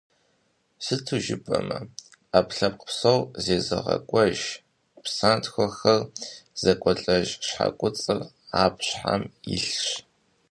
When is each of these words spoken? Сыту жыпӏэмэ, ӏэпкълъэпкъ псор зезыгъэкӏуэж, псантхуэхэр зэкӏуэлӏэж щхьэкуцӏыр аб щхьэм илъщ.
Сыту 0.83 1.17
жыпӏэмэ, 1.23 1.79
ӏэпкълъэпкъ 2.31 2.83
псор 2.89 3.21
зезыгъэкӏуэж, 3.43 4.39
псантхуэхэр 5.03 6.01
зэкӏуэлӏэж 6.61 7.27
щхьэкуцӏыр 7.43 8.19
аб 8.63 8.75
щхьэм 8.87 9.23
илъщ. 9.55 9.81